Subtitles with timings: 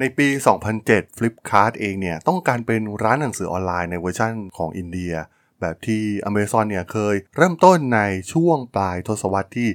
[0.00, 0.28] ในปี
[0.72, 5.14] 2007 Flipkart เองเนี่ยต้องการเป็นร้านหนังสือออนไลน์ในเวอร์ชั่นของอินเดีย
[5.60, 8.00] แบบที่ Amazon เนี่ยเคยเริ่มต้นใน
[8.32, 9.68] ช่วงปลายทศวรรษที่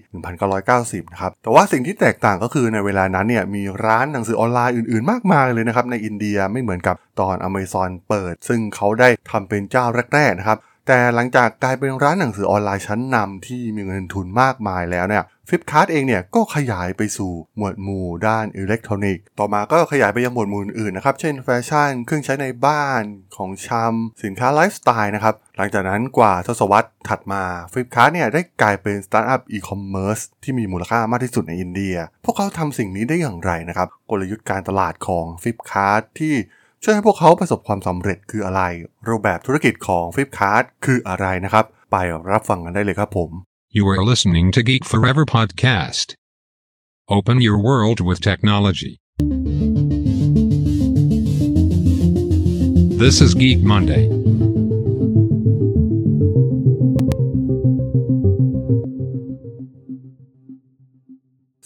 [0.54, 10.60] 1990 นะครับ แต่ว่าสิ่งที่แตกต่างก็คือในเวลานั้นเนี่ยมีร้านหนังสือออนไลน์อื่นๆ มากมายเลยนะครับในอินเดียไม่เหมือนกับตอน Amazon เปิด ซึ่งเขาได้ทำเป็นเจ้าแรกๆนะครับ
[10.92, 23.04] แต่หลังจากกลายเป็นร้านหนังสือออนไลน์ชั้นนำที่มีเงินทุนมากมายแล้วเนี่ยFlipkart เองเนี่ยก็ขยายไปสู่หมวดหมู่ด้านอิเล็กทรอนิกส์ ต่อมาก็ขยายไปยังหมวดหมู่อื่นนะครับ เช่นแฟชั่น เครื่องใช้ในบ้าน
[23.38, 31.96] ของชำ สินค้าไลฟ์สไตล์นะครับ หลังจากนั้นกว่าทศวรรษถัดมา Flipkart เนี่ยได้กลายเป็นสตาร์ทอัพอีคอมเมิร์ซที่มีมูลค่ามากที่สุดในอินเดีย
[32.26, 36.36] พวกเขาทำสิ่งนี้ได้อย่างไรนะครับ กลยุทธ์การตลาดของ Flipkart ที่
[36.84, 38.62] ช่วยให้พวกเขาประสบความสำเร็จคืออะไร
[39.08, 41.96] รูปแบบธุรกิจของ Flipkart คืออะไรนะครับ ไป
[42.32, 43.32] รับฟังกันได้เลยครับผม
[43.78, 46.08] You are listening to Geek Forever podcast.
[47.18, 48.94] Open your world with technology.
[53.04, 54.04] This is Geek Monday.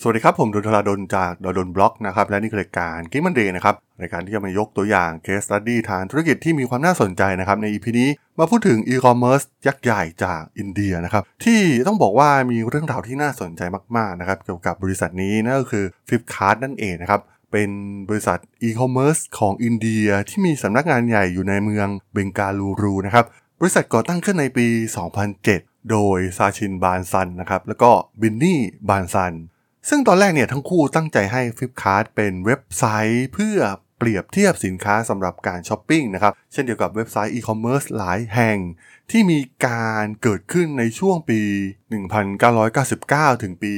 [0.05, 8.09] สวัสดีครับ ผมด.ดล จาก ด.ดล็อกนะครับและนี่คือรายการ Geek Monday นะครับรายการที่จะมายกตัวอย่าง case study ทางธุรกิจที่มีความน่าสนใจนะครับใน EP นี้
[8.39, 13.61] มาพูดถึงอีคอมเมิร์ซยักษ์ใหญ่จากอินเดียนะครับที่ต้องบอกว่ามีเรื่องราวที่น่าสนใจ
[13.97, 17.69] มากๆนะครับเกี่ยวกับบริษัทนี้นั่นก็คือ Flipkart นั่นเองนะครับเป็น
[18.09, 23.25] บริษัทอีคอมเมิร์ซของอินเดียที่มีสำนักงานใหญ่อยู่ในเมืองเบงกาลูรูนะครับ
[23.59, 24.67] บริษัทก่อตั้งขึ้นในปี
[25.29, 28.59] 2007 โดยซาชินบันซาลนะครับแล้วก็บินนี่
[28.91, 29.33] บันซาล
[29.89, 33.57] ซึ่งตอนแรกเนี่ยทั้งคู่ตั้งใจให้ Flipkart เป็นเว็บไซต์เพื่อ
[33.97, 38.57] เปรียบเทียบสินค้าสำหรับการช้อปปิ้งนะครับ เช่นเดียวกับเว็บไซต์อีคอมเมิร์ซหลายแห่ง
[39.11, 41.41] ที่มีการเกิดขึ้นในช่วงปี
[42.21, 43.73] 1999 ถึงปี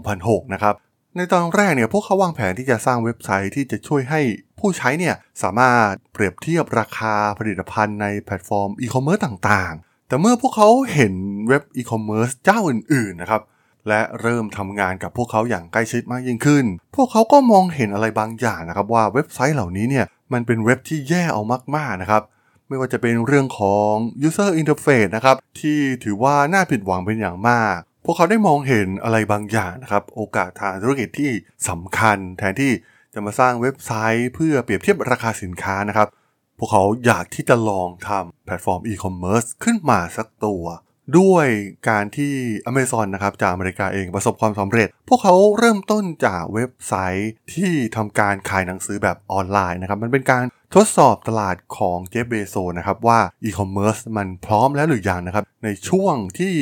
[0.00, 0.74] 2006 นะครับ
[1.16, 4.20] ในตอนแรกเนี่ยพวกเขาวางแผนที่จะสร้างเว็บไซต์ที่จะช่วยให้
[4.58, 11.14] ผู้ใช้เนี่ยสามารถเปรียบเทียบราคาผลิตภัณฑ์ในแพลตฟอร์มอีคอมเมิร์ซต่างๆ แต่เมื่อพวกเขาเห็น
[11.48, 13.42] เว็บอีคอมเมิร์ซเจ้าอื่นๆนะครับ
[13.88, 16.64] และเริ่มทำงานกับพวกเขาอย่างใกล้ชิดมากยิ่งขึ้น
[16.96, 21.42] พวกเขาก็มองเห็นอะไรบางอย่างนะครับว่าเว็บไซต์เหล่านี้เนี่ยมันเป็นเว็บที่แย่เอา
[21.76, 22.22] มากๆนะครับ
[22.68, 23.92] ไม่ว่าจะเป็นเรื่องของ
[24.26, 31.30] user interface นะครับที่ถือว่าน่าผิดหวังเป็นอย่างมากพวกเขาได้มองเห็นอะไรบางอย่างนะครับโอกาสทางธุรกิจที่
[31.68, 32.72] สำคัญ แทนที่
[33.14, 36.08] จะมาสร้างเว็บไซต์เพื่อเปรียบเทียบราคาสินค้านะครับ
[36.58, 40.64] พวกเขาอยากที่จะลองทำแพลตฟอร์มอีคอมเมิร์ซขึ้นมาสักตัว
[41.18, 41.46] ด้วย
[41.88, 42.34] การที่
[42.70, 56.54] Amazon นะครับจากอเมริกาเองประสบความสำเร็จ พวกเขาเริ่มต้นจากเว็บไซต์ที่ทำการขายหนังสือแบบออนไลน์นะครับ มันเป็นการทดสอบตลาดของเจฟฟ์ เบโซสนะครับว่าอีคอมเมิร์ซมันพร้อมแล้วหรือยังนะครับ ในช่วงที่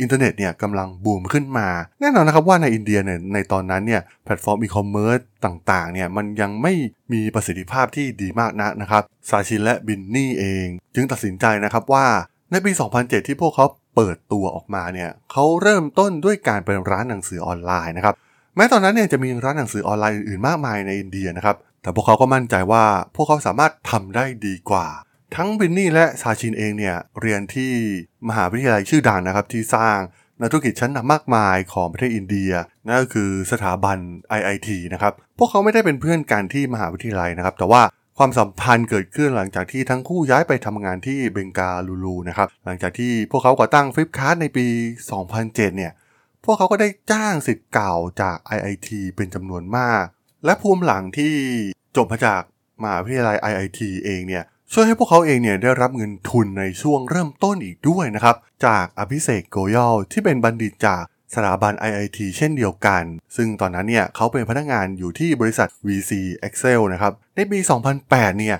[0.00, 1.68] อินเทอร์เน็ตเนี่ยกำลังบูมขึ้นมา
[2.00, 6.72] แน่นอนนะครับว่าในอินเดียเนี่ยในตอนนั้นเนี่ยแพลตฟอร์มอีคอมเมิร์ซต่างๆเนี่ยมันยังไม่
[7.12, 12.06] มีประสิทธิภาพที่ดีมากนักนะครับซาชินและบินนี่เอง จึงตัดสินใจนะครับว่า
[12.50, 18.14] ในปี 2007 ที่พวกเขา เปิดตัวออกมาเนี่ยเขาเริ่มต้นด้วยการเป็นร้านหนังสือออนไลน์นะครับ
[18.56, 24.86] แม้ตอนนั้นเนี่ยจะมีร้านหนังสือออนไลน์อื่นๆมากมายในอินเดียนะครับแต่พวกเขาก็มั่นใจว่าพวกเขาสามารถทำได้ดีกว่า
[25.36, 27.72] ทั้งบินนี่และซาชินเองเนี่ยเรียนที่
[28.28, 29.98] มหาวิทยาลัยชื่อดังนะครับที่สร้าง
[30.40, 32.50] นักธุรกิจชั้นนำมากมายของประเทศอินเดีย
[32.86, 33.98] นั่นก็คือสถาบัน
[34.38, 37.82] IIT นะครับพวกเขาไม่ได้เป็นเพื่อนกันที่มหาวิทยาลัยนะครับ แต่ว่า
[38.18, 44.66] ความสัมพันธ์เกิดขึ้นหลังจากที่ทั้งคู่ย้ายไปทำงานที่เบงกาลูลูนะครับหลังจากที่พวกเขาก่อตั้งฟลิปคาร์ในปี
[45.20, 45.92] 2007 เนี่ย
[46.44, 50.04] พวกเขาก็ได้จ้างสิทธิ์เก่าจาก IIT เป็นจำนวนมาก
[50.44, 51.34] และภูมิหลังที่
[51.96, 52.42] จบมาจาก
[52.82, 58.36] มหาวิทยาลัย IIT เองเนี่ยช่วยให้พวกเขาเองเนี่ยได้รับเงินทุนในช่วงเริ่มต้นอีกด้วยนะครับ
[58.66, 61.02] จากอภิเษกโกยอลที่เป็นบัณฑิตจาก
[61.34, 63.02] สถาบัน IIT เช่นเดียวกัน
[63.36, 66.12] ซึ่งตอนนั้นเนี่ยเขาเป็นพนักงานอยู่ที่บริษัท VC
[66.46, 67.58] Excel นะครับ ในปี
[67.98, 68.58] 2008 เนี่ย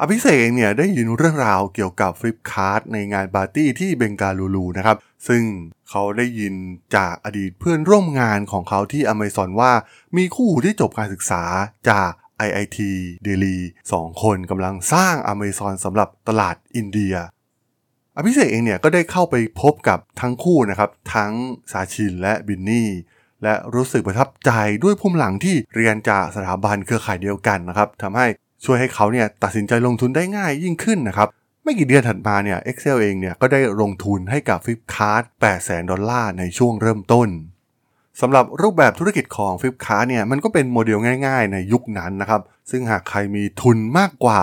[0.00, 4.96] อภิเษกเองเนี่ยได้ยินเรื่องราวเกี่ยวกับ Flipkart ในงานปาร์ตี้ที่เบงกาลูลูนะครับ
[5.28, 5.42] ซึ่ง
[5.90, 6.54] เขาได้ยิน
[6.96, 9.72] จากอดีตเพื่อนร่วมงานของเขาที่ Amazon ว่า
[10.16, 11.42] มีคู่ที่จบการศึกษา
[11.90, 12.10] จาก
[12.46, 12.78] IIT
[13.26, 13.56] Delhi
[13.92, 17.14] 2คนกำลังสร้าง Amazon สำหรับตลาดอินเดีย
[18.20, 21.32] อภิเษกเองเนี่ยก็ได้เข้าไปพบกับทั้งคู่นะครับทั้ง
[21.72, 22.88] ซาชินและบินนี่
[23.42, 24.50] และรู้สึกประทับใจ
[24.84, 28.26] ด้วยภูมิหลังที่เรียนจากสถาบันเครือข่ายเดียวกันนะครับทำให้
[28.64, 31.28] ช่วยให้เขาเนี่ยตัดสินใจลงทุนได้ง่ายยิ่งขึ้นนะครับ
[31.62, 35.24] ไม่กี่เดือนถัดมาเนี่ย Excel เองเนี่ยก็ได้ลงทุนให้กับ Flipkart
[35.56, 37.28] 800,000ดอลลาร์ในช่วงเริ่มต้น
[38.20, 44.42] สำหรับรูปแบบธุรกิจของ Flipkart เนี่ยมันก็เป็นโมเดลง่าย ๆ ในยุคนั้นนะครับ ซึ่งหากใครมีทุนมากกว่า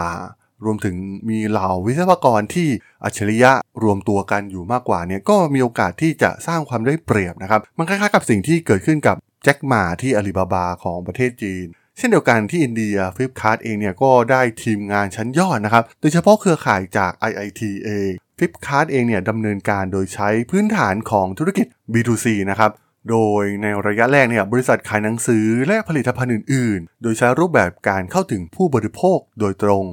[0.65, 0.95] รวมถึง
[1.29, 2.69] มีเหล่าวิศวกรที่
[3.03, 3.51] อัจฉริยะ
[3.83, 11.65] รวมตัวกันอยู่มากกว่าเนี่ยก็มีโอกาสที่จะสร้างความได้เปรียบนะครับ มันคล้ายๆกับสิ่งที่เกิดขึ้นกับแจ็คหมาที่อาลีบาบาของประเทศจีน
[11.97, 22.71] เช่นเดียวกันที่อินเดีย Flipkart เองเนี่ยก็ได้ทีมงานชั้นยอดนะครับ โดยเฉพาะเครือข่ายจาก IIT เอง Flipkart เองเนี่ยดำเนินการโดยใช้พื้นฐานของธุรกิจ B2C นะครับ
[23.09, 29.85] โดยในระยะแรกเนี่ยบริษัทขายหนังสือและผลิตภัณฑ์อื่น ๆ โดยใช้รูปแบบการเข้าถึงผู้บริโภคโดยตรง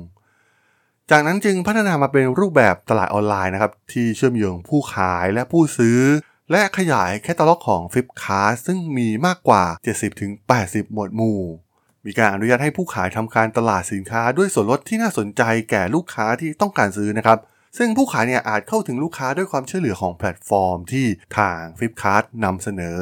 [1.10, 5.98] จากนั้นจึงพัฒนามาเป็นรูปแบบตลาดออนไลน์นะครับ ที่เชื่อมโยงผู้ขายและผู้ซื้อ
[6.50, 9.64] และขยายแคตตาล็อกของ Flipkart ซึ่งมีมากกว่า
[10.28, 11.40] 70-80 หมวดหมู่
[12.06, 17.38] มีการอนุญาตให้ผู้ขายทำการตลาดสินค้าด้วยส่วนลดที่น่าสนใจแก่ลูกค้าที่ต้องการซื้อนะครับ
[17.78, 21.06] ซึ่งผู้ขายเนี่ยอาจเข้าถึงลูกค้าด้วยความช่วยเหลือของแพลตฟอร์มที่
[21.38, 22.98] ทาง Flipkart นำเสนอ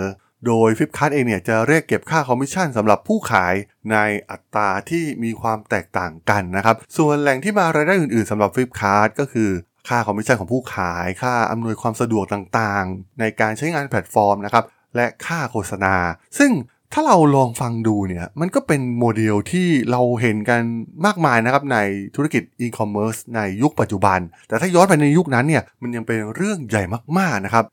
[0.47, 3.55] โดย Flipkart เองเนี่ยจะเรียกเก็บค่าคอมมิชชั่นสำหรับผู้ขาย
[3.93, 3.97] ใน
[4.31, 9.50] อัตราที่มีความแตกต่างกันนะครับ ส่วนแหล่งที่มารายได้อื่นๆสำหรับ Flipkart ก็คือ
[9.89, 14.65] ค่าคอมมิชชั่นของผู้ขาย ค่าอำนวยความสะดวกต่างๆ ในการใช้งานแพลตฟอร์มนะครับ
[14.97, 15.94] และค่าโฆษณา
[16.41, 16.53] ซึ่ง
[16.93, 20.61] ถ้าเราลองฟังดูเนี่ยมันก็เป็นโมเดลที่เราเห็นกัน
[21.06, 21.79] มากมายนะครับใน
[22.17, 24.19] ธุรกิจอีคอมเมิร์ซในยุคปัจจุบัน
[24.49, 26.83] แต่ถ้าย้อนไปในยุคนั้นเนี่ยมันยังเป็นเรื่องใหญ่
[27.19, 27.65] มากๆนะครับ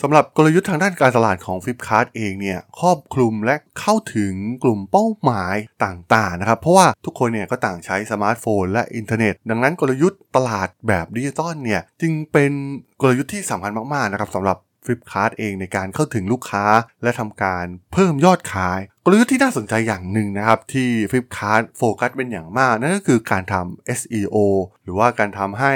[0.00, 12.52] สำหรับกลยุทธ์ทางด้านการตลาดของ Flipkart เองเนี่ยครอบคลุมและเข้าถึงกลุ่มเป้าหมายต่างๆนะครับ เพราะว่าทุกคนเนี่ยก็ต่างใช้สมาร์ทโฟนและอินเทอร์เน็ต ดังนั้นกลยุทธ์ตลาดแบบดิจิตอลเนี่ยจึงเป็น
[13.00, 16.64] กลยุทธ์ที่สำคัญมากๆนะครับสำหรับ Flipkart เองในการเข้าถึงลูกค้า
[17.02, 24.36] และทำการเพิ่มยอดขาย กลยุทธ์ที่น่าสนใจอย่างหนึ่งนะครับ ที่ Flipkart โฟกัสเป็นอย่างมาก นั่นก็คือการทำ SEO
[24.82, 25.72] หรือว่าการทำให้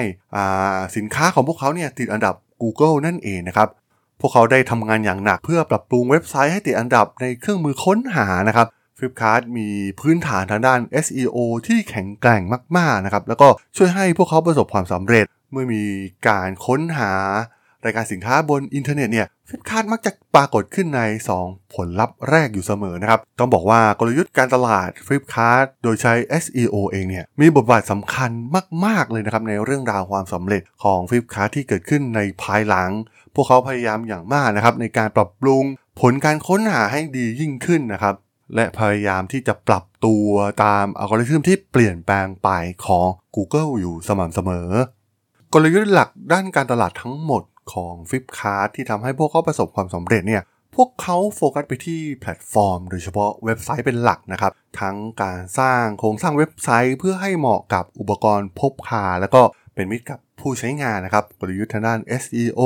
[0.96, 3.68] สินค้าของพวกเขาเนี่ยติดอันดับ Google นั่นเองนะครับ
[4.20, 8.66] พวกเขาได้ทำงานอย่างหนักเพื่อปรับปรุงเว็บไซต์ให้ติดอันดับในเครื่องมือค้นหานะครับ
[8.98, 9.68] Flipkart มี
[10.00, 11.36] พื้นฐานทางด้าน SEO
[11.66, 12.42] ที่แข็งแกร่ง
[12.76, 15.84] มาก ๆ นะครับ แล้วก็ช่วยให้พวกเขาประสบความสำเร็จ เมื่อมี
[16.28, 17.12] การค้นหา
[17.86, 21.02] รายการสินค้าบนอินเทอร์เน็ตเนี่ย Flipkart มักจะปรากฏขึ้นใน
[21.40, 28.30] 2 ผลลัพธ์แรกอยู่เสมอนะครับ ต้องบอกว่ากลยุทธ์การตลาด Flipkart โดยใช้ SEO เองเนี่ยมีบทบาทสำคัญ
[28.84, 32.90] มาก ๆ เลยนะครับ ในเรื่องราวความสำเร็จของ Flipkart ที่เกิดขึ้นในภายหลัง
[33.34, 35.64] พวกเขาพยายามอย่างมากนะครับ ในการปรับปรุง
[36.00, 38.14] ผลการค้นหาให้ดียิ่งขึ้นนะครับ
[38.54, 40.28] และพยายามที่จะปรับตัว
[40.64, 42.48] ตามอัลกอริทึมที่เปลี่ยนแปลงไป
[42.86, 44.70] ของ Google อยู่สม่ำเสมอ
[45.52, 50.42] กลยุทธ์หลักด้านการตลาดทั้งหมด ของ Flipkart ที่ทำให้พวกเขาประสบความสำเร็จเนี่ย
[50.74, 59.42] พวกเขาโฟกัสไปที่แพลตฟอร์ม โดยเฉพาะเว็บไซต์เป็นหลักนะครับ ทั้งการสร้างโครงสร้างเว็บไซต์ เพื่อให้เหมาะกับอุปกรณ์พกพา แล้วก็
[59.74, 62.60] เป็นมิตรกับผู้ใช้งานนะครับกลยุทธ์ทางด้าน SEO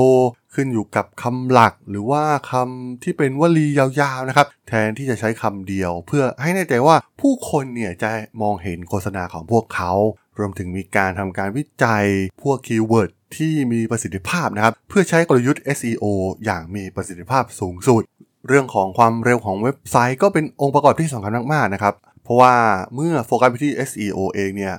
[0.54, 8.10] ขึ้นอยู่กับคำหลักหรือว่าคำที่เป็นวลียาวๆนะครับ แทนที่จะใช้คำเดียว เพื่อให้แน่ใจว่าผู้คนเนี่ยจะ
[8.42, 9.92] มองเห็นโฆษณาของพวกเขา
[10.38, 12.06] รวมถึงมีการทำการวิจัย
[12.42, 16.04] พวกคีย์เวิร์ด ที่มีประสิทธิภาพนะครับ เพื่อใช้กลยุทธ์ SEO
[16.44, 18.02] อย่างมีประสิทธิภาพสูงสุด
[18.48, 21.94] เรื่องของความเร็วของเว็บไซต์ก็เป็นองค์ประกอบที่สำคัญมากๆนะครับ
[22.24, 22.54] เพราะว่า
[22.94, 24.74] เมื่อโฟกัสไปที่ SEO เองเนี่ย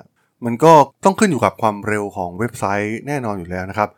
[0.46, 0.74] มันก็
[1.06, 3.90] ต้องขึ้นอยู่กับความเร็วของเว็บไซต์แน่นอนอยู่แล้วนะครับ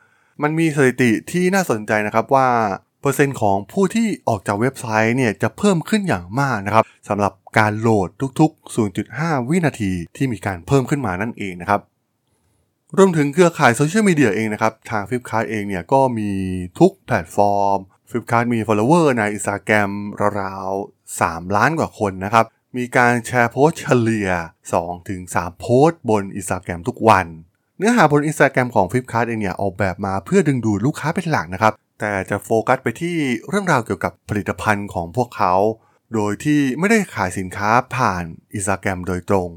[0.43, 2.49] มันมีสถิติที่น่าสนใจนะครับว่า
[3.01, 8.09] เปอร์เซ็นต์ของผู้ที่ออกจากเว็บไซต์เนี่ยจะเพิ่มขึ้นอย่างมากนะครับสำหรับการโหลด
[8.39, 8.75] ทุกๆ
[9.09, 11.81] 0.5 วินาทีที่มีการเพิ่มขึ้นมานั่นเองนะครับ
[12.97, 16.31] รวมถึงเครือข่ายโซเชียลมีเดียเองนะครับ ทาง Flipkart เองเนี่ยก็มี
[16.79, 17.77] ทุกแพลตฟอร์ม
[18.09, 19.91] Flipkart มี follower ใน Instagram
[20.41, 22.45] ราวๆ 3 ล้านกว่าคนนะครับ
[22.77, 24.29] มีการแชร์โพสเฉลี่ย
[24.95, 27.25] 2-3 โพสบน Instagram ทุกวัน
[27.77, 33.15] เนื้อหาบน Instagram ของ Flipkart เองเนี่ยออกแบบมาเพื่อดึงดูดลูกค้าเป็นหลักนะครับ แต่จะโฟกัสไปที่
[33.49, 35.53] เรื่องราวเกี่ยวกับผลิตภัณฑ์ของพวกเขา
[36.13, 38.23] โดยที่ไม่ได้ขายสินค้าผ่าน
[38.57, 39.49] Instagram โดยตรง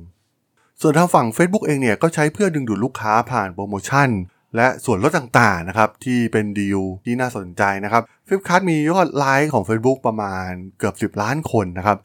[0.82, 4.08] ส่วนทางฝั่ง Facebook เองเนี่ยก็ใช้เพื่อดึงดูดลูกค้าผ่านโปรโมชั่น
[4.56, 11.98] และส่วนลดต่างๆนะครับที่เป็นดีลที่น่าสนใจนะครับ Flipkart มียอดไลค์ของ Facebook ประมาณเกือบ 10 ล้านคนนะครับ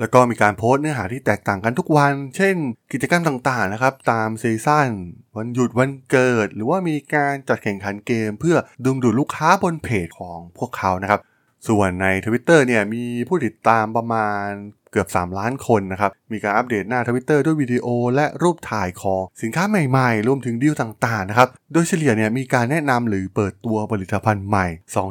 [0.00, 2.56] แล้วก็มีการโพสต์เนื้อหาที่แตกต่างกันทุกวัน เช่น
[2.92, 4.88] กิจกรรมต่างๆนะครับตามซีซั่น
[5.36, 11.20] วันหยุดวันเกิด หรือว่ามีการจัดแข่งขันเกม เพื่อดึงดูดลูกค้าบนเพจของพวกเขานะครับ
[11.68, 14.48] ส่วนใน Twitter เนี่ยมีผู้ติดตามประมาณ
[14.96, 24.66] เกือบ 3 ล้านคนนะครับ มีการอัปเดตหน้าทวิตเตอร์ด้วยวิดีโอและรูปถ่ายของสินค้าใหม่ๆ รวมถึงดีลต่างๆนะครับ โดยเฉลี่ยเนี่ยมีการแนะนำหรือเปิดตัวผลิตภัณฑ์ใหม่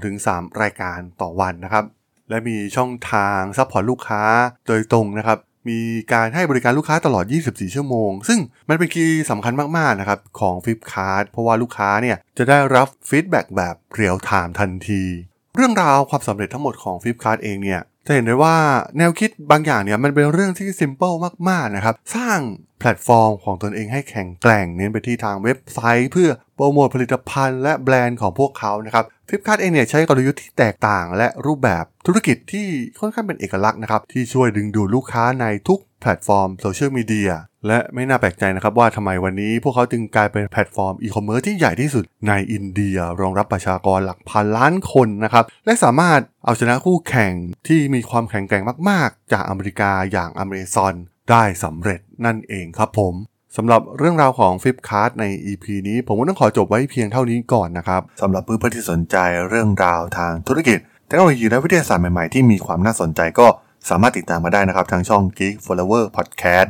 [0.07, 1.85] 2-3 รายการต่อวันนะครับ
[2.29, 4.23] และมีช่องทาง support ลูกค้า
[4.67, 5.39] โดยตรงนะครับ
[5.69, 5.81] มี
[6.13, 8.39] การให้บริการลูกค้าตลอด 24 ชั่วโมง ซึ่ง
[8.69, 15.03] มันเป็น key สำคัญมาก ๆ นะครับ ของ Flipkart เพราะว่าลูกค้าเนี่ย จะได้รับ feedback แบบเรียลไทม์ทันที
[15.55, 18.55] เรื่องราวความสำเร็จทั้งหมดของ Flipkart เองเนี่ย จะเห็นได้ว่า
[18.97, 21.11] แนวคิดบางอย่างเนี่ยมันเป็นเรื่องที่ simple
[21.49, 22.39] มากๆนะครับ สร้าง
[22.79, 32.67] แพลตฟอร์มของตนเองให้แข็งแกร่ง เน้นไปที่ทางเว็บไซต์ เพื่อโปรโมทผลิตภัณฑ์และแบรนด์ของพวกเขานะครับ Flipkart เองเนี่ยใช้กลยุทธ์ที่แตกต่าง และรูปแบบธุรกิจที่
[32.99, 37.31] ค่อนข้างเป็นเอกลักษณ์นะครับที่ช่วยดึงดูดลูกค้าในทุกแพลตฟอร์มโซเชียลมีเดีย
[37.67, 47.33] และไม่น่าแปลกใจนะครับว่าทำไมวันนี้พวกเขาจึงกลายเป็นแพลตฟอร์มอีคอมเมิร์ซที่ใหญ่ที่สุดในอินเดีย รองรับประชากรหลักพันล้านคนนะครับ และสามารถเอาชนะคู่แข่ง
[47.67, 50.93] ที่มีความแข็งแกร่งมาก ๆ จากอเมริกาอย่างอเมซอน
[51.31, 53.13] ได้สำเร็จนั่นเองครับผม
[53.57, 59.17] สำหรับเรื่องราวของ Flipkart ใน EP นี้ผมก็ต้องขอจบไว้เพียงเท่านี้ก่อนนะครับสำหรับเพื่อนๆที่สนใจ
[59.49, 63.47] เรื่องราวทางธุรกิจเทคโนโลยีและวิทยาศาสตร์ใหม่ๆที่มีความน่าสนใจก็
[63.89, 66.69] สามารถติดตามมาได้นะครับทางช่อง Geek Flower Podcast